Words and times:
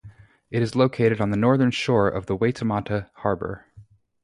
It 0.49 0.63
is 0.63 0.75
located 0.75 1.21
on 1.21 1.29
the 1.29 1.37
northern 1.37 1.69
shore 1.69 2.07
of 2.07 2.25
the 2.25 2.35
Waitemata 2.35 3.11
Harbour. 3.17 3.67